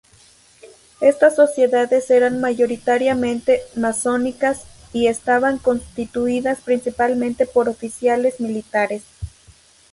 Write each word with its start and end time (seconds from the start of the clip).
Estas 0.99 1.35
sociedades 1.35 2.09
eran 2.09 2.41
mayoritariamente 2.41 3.61
masónicas 3.75 4.63
y 4.93 5.05
estaban 5.05 5.59
constituidas 5.59 6.59
principalmente 6.61 7.45
por 7.45 7.69
oficiales 7.69 8.39
militares. 8.39 9.03